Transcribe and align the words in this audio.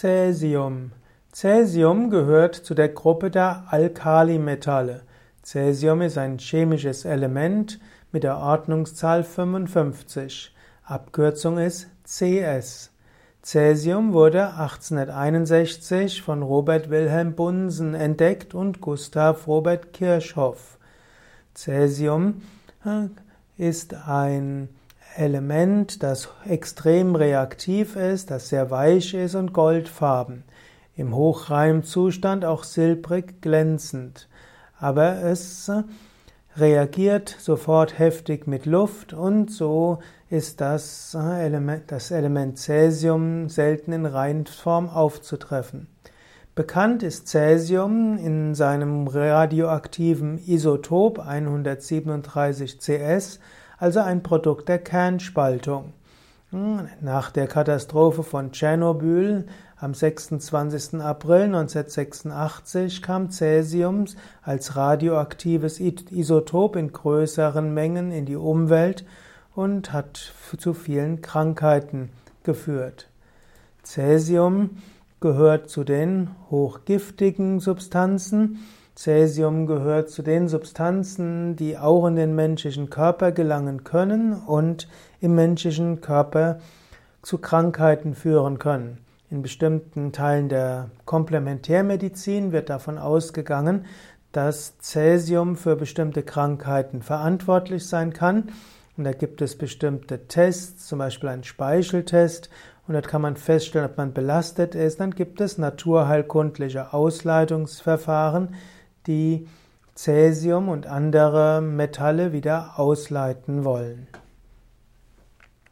Cäsium. 0.00 0.92
Cäsium 1.32 2.08
gehört 2.08 2.54
zu 2.54 2.76
der 2.76 2.88
Gruppe 2.88 3.32
der 3.32 3.64
Alkalimetalle. 3.68 5.02
Cäsium 5.42 6.02
ist 6.02 6.16
ein 6.16 6.38
chemisches 6.38 7.04
Element 7.04 7.80
mit 8.12 8.22
der 8.22 8.38
Ordnungszahl 8.38 9.24
55. 9.24 10.54
Abkürzung 10.84 11.58
ist 11.58 11.88
Cs. 12.04 12.92
Cäsium 13.42 14.12
wurde 14.12 14.54
1861 14.54 16.22
von 16.22 16.42
Robert 16.42 16.90
Wilhelm 16.90 17.34
Bunsen 17.34 17.94
entdeckt 17.94 18.54
und 18.54 18.80
Gustav 18.80 19.48
Robert 19.48 19.92
Kirchhoff. 19.92 20.78
Cäsium 21.54 22.42
äh, 22.84 23.08
ist 23.56 23.94
ein 24.06 24.68
Element, 25.18 26.02
das 26.04 26.28
extrem 26.46 27.16
reaktiv 27.16 27.96
ist, 27.96 28.30
das 28.30 28.50
sehr 28.50 28.70
weich 28.70 29.14
ist 29.14 29.34
und 29.34 29.52
goldfarben. 29.52 30.44
Im 30.94 31.14
Hochreimzustand 31.14 32.44
auch 32.44 32.62
silbrig 32.62 33.42
glänzend. 33.42 34.28
Aber 34.78 35.22
es 35.24 35.70
reagiert 36.56 37.34
sofort 37.40 37.98
heftig 37.98 38.46
mit 38.46 38.64
Luft 38.64 39.12
und 39.12 39.50
so 39.50 39.98
ist 40.30 40.60
das 40.60 41.14
Element, 41.14 41.90
das 41.90 42.12
Element 42.12 42.56
Cäsium 42.56 43.48
selten 43.48 43.92
in 43.92 44.06
Reinform 44.06 44.88
aufzutreffen. 44.88 45.88
Bekannt 46.54 47.02
ist 47.02 47.26
Cäsium 47.28 48.18
in 48.18 48.54
seinem 48.54 49.08
radioaktiven 49.08 50.38
Isotop 50.46 51.18
137 51.18 52.78
Cs 52.78 53.40
also 53.78 54.00
ein 54.00 54.22
Produkt 54.22 54.68
der 54.68 54.78
Kernspaltung. 54.78 55.92
Hm, 56.50 56.88
nach 57.00 57.30
der 57.30 57.46
Katastrophe 57.46 58.22
von 58.22 58.52
Tschernobyl 58.52 59.46
am 59.76 59.94
26. 59.94 61.00
April 61.00 61.42
1986 61.42 63.02
kam 63.02 63.30
Cäsium 63.30 64.06
als 64.42 64.74
radioaktives 64.74 65.78
Isotop 65.78 66.76
in 66.76 66.92
größeren 66.92 67.72
Mengen 67.72 68.10
in 68.10 68.24
die 68.24 68.36
Umwelt 68.36 69.04
und 69.54 69.92
hat 69.92 70.32
zu 70.56 70.72
vielen 70.72 71.20
Krankheiten 71.20 72.10
geführt. 72.42 73.08
Cäsium 73.82 74.70
gehört 75.20 75.68
zu 75.68 75.84
den 75.84 76.30
hochgiftigen 76.50 77.60
Substanzen 77.60 78.58
Cäsium 78.98 79.68
gehört 79.68 80.10
zu 80.10 80.22
den 80.22 80.48
Substanzen, 80.48 81.54
die 81.54 81.78
auch 81.78 82.04
in 82.08 82.16
den 82.16 82.34
menschlichen 82.34 82.90
Körper 82.90 83.30
gelangen 83.30 83.84
können 83.84 84.32
und 84.32 84.88
im 85.20 85.36
menschlichen 85.36 86.00
Körper 86.00 86.58
zu 87.22 87.38
Krankheiten 87.38 88.16
führen 88.16 88.58
können. 88.58 88.98
In 89.30 89.40
bestimmten 89.40 90.10
Teilen 90.10 90.48
der 90.48 90.90
Komplementärmedizin 91.04 92.50
wird 92.50 92.70
davon 92.70 92.98
ausgegangen, 92.98 93.84
dass 94.32 94.78
Cäsium 94.80 95.54
für 95.54 95.76
bestimmte 95.76 96.24
Krankheiten 96.24 97.00
verantwortlich 97.02 97.86
sein 97.86 98.12
kann. 98.12 98.50
Und 98.96 99.04
da 99.04 99.12
gibt 99.12 99.40
es 99.42 99.56
bestimmte 99.56 100.26
Tests, 100.26 100.88
zum 100.88 100.98
Beispiel 100.98 101.28
einen 101.28 101.44
Speicheltest, 101.44 102.50
und 102.88 102.94
dort 102.94 103.06
kann 103.06 103.20
man 103.20 103.36
feststellen, 103.36 103.90
ob 103.90 103.98
man 103.98 104.14
belastet 104.14 104.74
ist. 104.74 104.98
Dann 104.98 105.10
gibt 105.10 105.42
es 105.42 105.58
naturheilkundliche 105.58 106.94
Ausleitungsverfahren, 106.94 108.54
die 109.08 109.48
Cäsium 109.96 110.68
und 110.68 110.86
andere 110.86 111.60
Metalle 111.60 112.32
wieder 112.32 112.78
ausleiten 112.78 113.64
wollen. 113.64 114.06